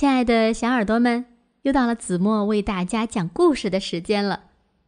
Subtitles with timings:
[0.00, 1.26] 亲爱的小耳朵们，
[1.60, 4.44] 又到了子墨为大家讲故事的时间了。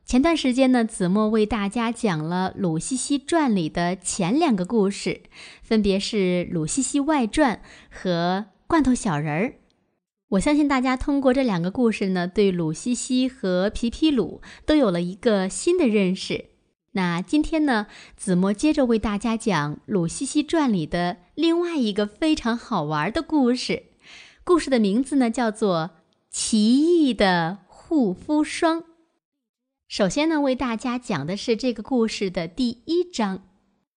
[0.07, 5.21] 前段时间呢，子墨为大家讲了《鲁西西传》里的前两个故事，
[5.63, 6.17] 分别是
[6.51, 7.57] 《鲁西西外传》
[7.91, 9.49] 和《罐头小人儿》。
[10.31, 16.47] 我相信大家通过这两个故事呢，对鲁西西和皮皮鲁都有了一个新的认识。
[16.93, 17.87] 那今天呢，
[18.17, 23.92] 子墨接着为大家讲《鲁西西传》里的另外一个非常好玩的故事。
[24.45, 25.91] 故事的名字呢，叫做
[26.29, 28.81] 《奇异的护肤霜》。
[29.87, 33.45] 首先呢，为大家讲的是这个故事的第一章。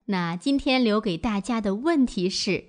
[0.06, 2.66] 那今天留给大家的问题是：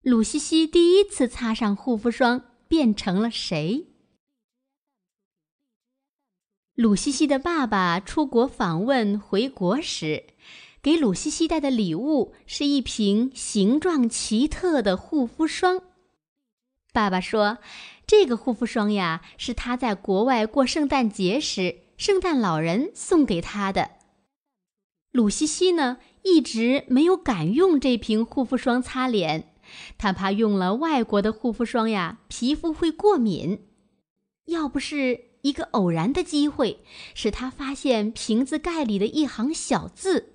[0.00, 3.88] 鲁西西第一次擦上护肤霜变成了谁？
[6.74, 10.24] 鲁西西的爸爸出国访问回国时，
[10.80, 15.82] 给鲁西西带的礼物是一瓶形状奇特的护肤霜。
[16.92, 17.58] 爸爸说
[18.06, 23.90] ：“这个护肤霜呀，是他在国外过圣诞节时，圣诞老人送给他的。”
[25.12, 29.54] 鲁西西呢，一直没有敢用这瓶护肤霜擦脸，
[29.98, 33.66] 他怕用了外国的护肤霜呀，皮肤会过敏。
[34.46, 40.34] 要不是一个偶然的机会，使他发现瓶子盖里的一行小字，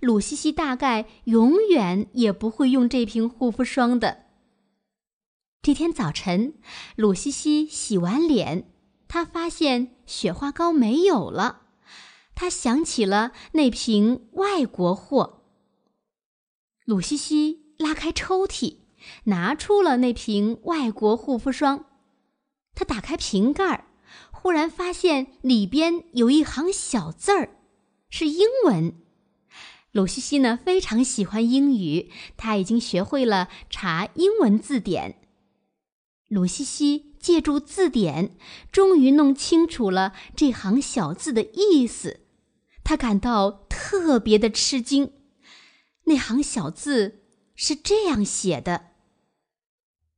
[0.00, 4.25] 鲁西西大概永远也不会用这瓶护肤霜的。
[5.66, 6.54] 这天早晨，
[6.94, 8.70] 鲁西西洗完脸，
[9.08, 11.62] 她发现雪花膏没有了。
[12.36, 15.42] 她想起了那瓶外国货。
[16.84, 18.76] 鲁西西拉开抽屉，
[19.24, 21.86] 拿出了那瓶外国护肤霜。
[22.76, 23.88] 她打开瓶盖，
[24.30, 27.58] 忽然发现里边有一行小字儿，
[28.08, 28.94] 是英文。
[29.90, 35.22] 鲁西西呢非常喜欢英语，她已经学会了查英文字典。
[36.28, 38.36] 鲁西西借助字典，
[38.72, 42.20] 终于弄清楚了这行小字的意思。
[42.82, 45.12] 他感到特别的吃惊。
[46.04, 47.22] 那行小字
[47.54, 48.86] 是这样写的：“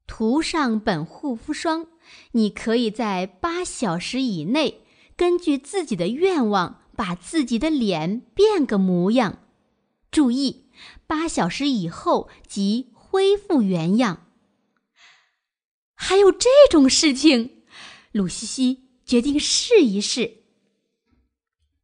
[0.07, 1.87] 涂上本护肤霜，
[2.33, 4.83] 你可以在八小时以内，
[5.15, 9.41] 根据自己的愿望，把自己的脸变个模样。
[10.11, 10.71] 注意，
[11.07, 14.25] 八小时以后即恢复原样。”
[16.01, 17.65] 还有这种事情，
[18.13, 20.45] 鲁西西决定试一试。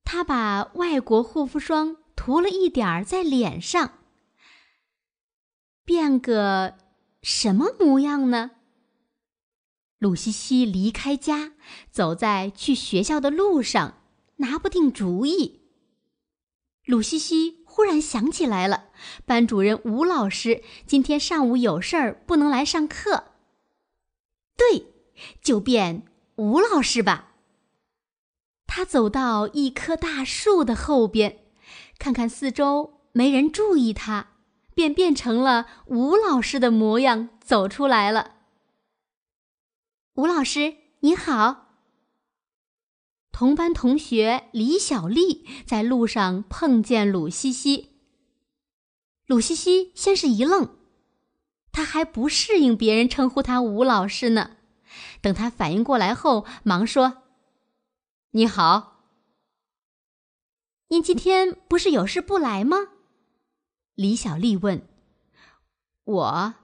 [0.04, 3.98] 他把外国护肤霜涂了一点儿在脸上，
[5.84, 6.76] 变个
[7.22, 8.52] 什么模样呢？
[9.98, 11.54] 鲁西西离开家，
[11.90, 14.02] 走在去学校的路上，
[14.36, 15.62] 拿不定主意。
[16.86, 18.90] 鲁西西忽然想起来了，
[19.26, 23.33] 班主任吴老师今天上午有事儿，不能来上课。
[24.56, 24.92] 对，
[25.42, 26.06] 就变
[26.36, 27.32] 吴老师吧。
[28.66, 31.44] 他走到一棵大树的后边，
[31.98, 34.28] 看看四周没人注意他，
[34.74, 38.36] 便变成了吴老师的模样走出来了。
[40.14, 41.62] 吴老师你好。
[43.30, 47.90] 同班同学李小丽在路上碰见鲁西西。
[49.26, 50.76] 鲁西西先是一愣。
[51.74, 54.58] 他还不适应别人称呼他吴老师呢，
[55.20, 57.24] 等他反应过来后，忙说
[58.30, 59.02] ：“你好，
[60.86, 62.76] 您今天不是有事不来吗？”
[63.96, 64.86] 李小丽问。
[66.04, 66.54] “我，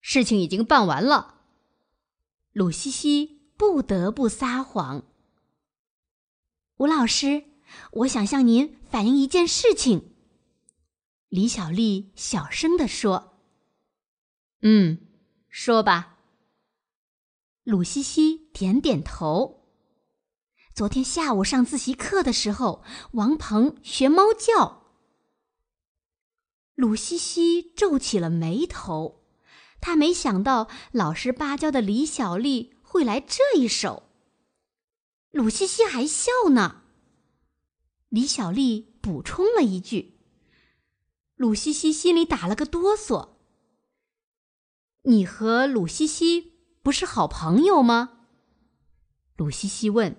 [0.00, 1.42] 事情已经办完了。”
[2.54, 5.04] 鲁西西不得不撒谎。
[6.78, 7.44] 吴老师，
[7.90, 10.14] 我想向您反映一件事情。”
[11.28, 13.27] 李小丽小声地说。
[14.60, 14.98] 嗯，
[15.48, 16.18] 说吧。
[17.62, 19.64] 鲁西西点点头。
[20.74, 22.82] 昨天下午上自习课的时候，
[23.12, 24.86] 王鹏学猫叫。
[26.74, 29.24] 鲁西西皱起了眉头，
[29.80, 34.04] 他没想到老实巴交的李小丽会来这一手。
[35.30, 36.82] 鲁西西还笑呢。
[38.08, 40.18] 李小丽补充了一句。
[41.36, 43.37] 鲁西西心里打了个哆嗦。
[45.08, 46.52] 你和鲁西西
[46.82, 48.26] 不是好朋友吗？
[49.36, 50.14] 鲁西西问。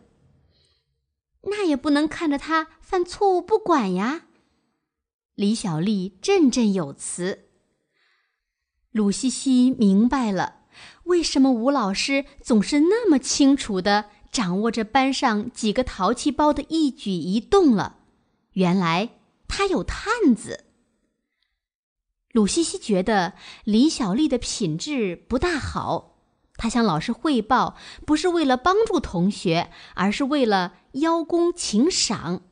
[1.44, 4.26] 那也不能看着他犯错误不管呀。
[5.36, 7.50] 李小丽振振有词。
[8.90, 10.62] 鲁西西明白了，
[11.04, 18.00] 为什么吴老师总是那么清楚的掌握着班上几个淘气包的一举一动了。
[18.54, 20.66] 原来他有探子。
[22.32, 23.34] 鲁西西觉得
[23.64, 26.18] 李小丽的品质不大好，
[26.56, 32.44] 他向老师汇报，不是为了帮助同学，而是为了邀功请赏。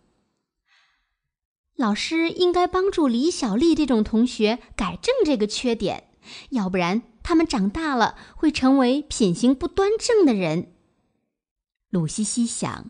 [1.76, 6.10] 老师应该帮助李小丽这种同学改正这个缺点，
[6.50, 10.74] 要不然他们长大了会成为品行不端正的人。
[11.92, 12.90] 鲁西西想。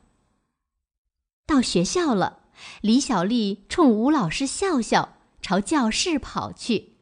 [1.46, 2.44] 到学校了，
[2.80, 6.98] 李小丽冲吴老师笑笑，朝教室跑去。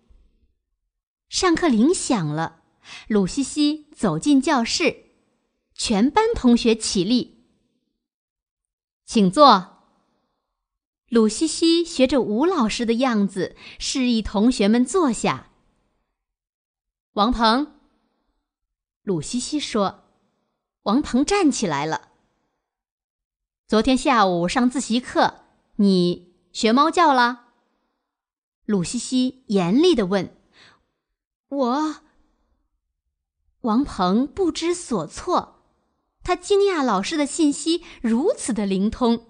[1.29, 2.61] 上课铃响了。
[3.07, 5.05] 鲁西西走进教室，
[5.73, 7.43] 全班同学起立，
[9.05, 9.71] 请坐。
[11.09, 15.49] 鲁西西学着吴老师的样子，示意同学们坐下。
[17.13, 17.79] 王鹏，
[19.01, 20.03] 鲁西西说
[20.83, 22.09] ：“王鹏站起来了。
[23.67, 25.45] 昨天下午上自习课，
[25.77, 27.44] 你学猫叫了？”
[28.65, 30.35] 鲁西西严厉的问
[31.49, 31.95] ：“我。”
[33.61, 35.63] 王鹏不知所措，
[36.23, 39.25] 他惊讶老师的信息如此的灵通。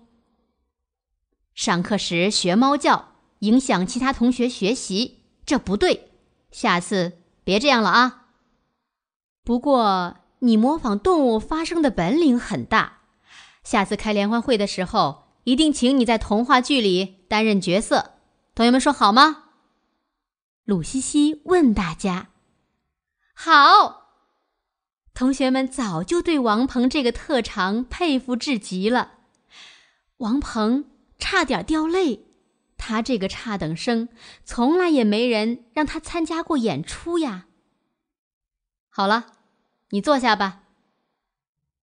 [1.53, 6.11] 上课时学猫叫，影响其他同学学习，这不对，
[6.51, 8.27] 下次别这样了啊。
[9.45, 12.99] 不过你模仿动物发声的本领很大，
[13.63, 18.14] 下次开联欢会的时候，一定请你在童话剧里担任角色。
[18.55, 19.49] 同学们说好吗？
[20.63, 22.29] 鲁西西问大家
[23.35, 24.03] ：“好。”
[25.13, 29.19] 同学们早就对王鹏这个特长佩服至极了。
[30.17, 32.25] 王鹏差点掉泪，
[32.77, 34.07] 他这个差等生，
[34.45, 37.47] 从来也没人让他参加过演出呀。
[38.87, 39.33] 好了，
[39.89, 40.63] 你坐下吧。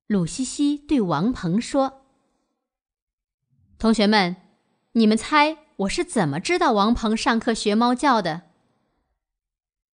[0.07, 2.07] 鲁西西对王鹏说
[3.79, 4.37] ：“同学们，
[4.93, 8.43] 你们猜我是怎么知道王鹏上课学猫叫的？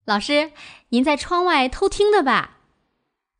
[0.06, 0.52] 老师，
[0.90, 2.56] 您在窗外偷听的吧？”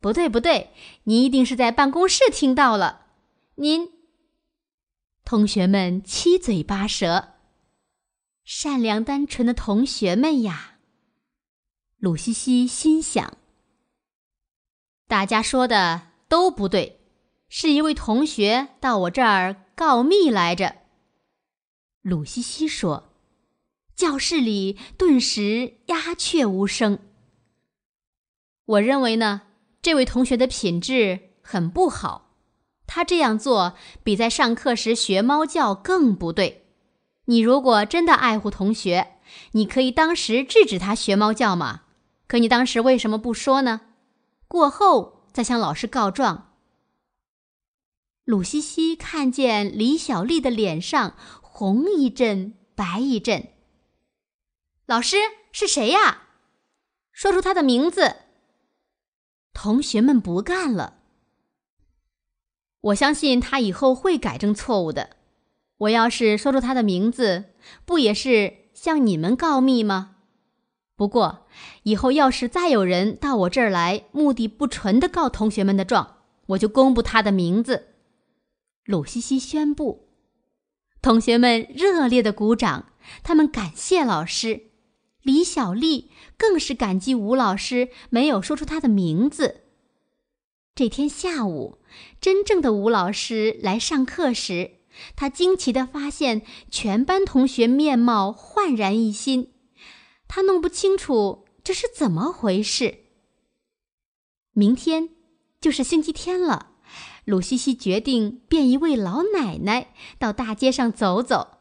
[0.00, 0.72] 不对，不对，
[1.04, 3.06] 您一定是在办公室听到了。
[3.56, 3.90] 您，
[5.24, 7.34] 同学们七嘴八舌，
[8.44, 10.78] 善良单纯的同学们呀。
[11.98, 13.36] 鲁西西心想：
[15.08, 17.00] 大家说的都不对，
[17.48, 20.76] 是一位同学到我这儿告密来着。
[22.02, 23.12] 鲁西西说
[23.94, 26.98] ：“教室里顿时鸦雀无声。”
[28.64, 29.42] 我认为呢。
[29.80, 32.34] 这位同学的品质很不好，
[32.86, 36.66] 他这样做比在上课时学猫叫更不对。
[37.26, 39.14] 你如果真的爱护同学，
[39.52, 41.82] 你可以当时制止他学猫叫嘛？
[42.26, 43.82] 可你当时为什么不说呢？
[44.48, 46.56] 过后再向老师告状。
[48.24, 51.14] 鲁西西看见李小丽的脸上
[51.58, 53.48] 红一阵白一阵。
[54.86, 55.16] 老师
[55.50, 56.28] 是谁呀？
[57.10, 58.14] 说出他的名字。
[59.52, 60.98] 同学们不干了。
[62.80, 65.16] 我相信他以后会改正错误的。
[65.78, 67.46] 我要是说出他的名字，
[67.84, 70.18] 不也是向你们告密吗？
[70.94, 71.48] 不过
[71.82, 77.94] 以后要是再有人到我这儿来，目的不纯的告同学们的状，我就公布他的名字。
[78.84, 80.04] 鲁西西宣布。
[81.08, 84.72] 同学们热烈的鼓掌，他们感谢老师。
[85.22, 89.62] 李小丽更是感激吴老师没有说出她的名字。
[90.74, 91.78] 这天下午，
[92.20, 94.72] 真正的吴老师来上课时，
[95.16, 99.54] 他惊奇地发现全班同学面貌焕然一新。
[100.26, 102.98] 他弄不清楚这是怎么回事。
[104.52, 105.08] 明天
[105.58, 106.67] 就是星期天了，
[107.28, 111.58] 鲁西西决定变一位老奶奶到大街上走走。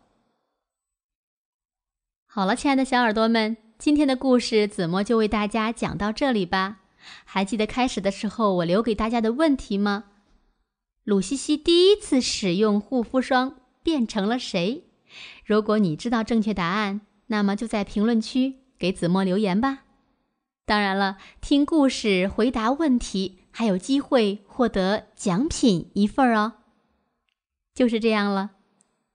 [2.25, 6.77] 好了，亲爱的小耳朵们，今天的故事子墨就为大家讲到这里吧。
[7.25, 10.05] 还记得开始的时候我留给大家的问题吗？
[11.03, 14.85] 鲁西西第一次使用护肤霜变成了谁？
[15.43, 19.79] 如果你知道正确答案，那么就在评论区给子墨留言吧。
[20.65, 26.57] 当然了，听故事、回答问题，还有机会获得奖品一份哦。
[27.73, 28.51] 就是这样了，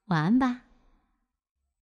[0.06, 0.62] 晚安吧。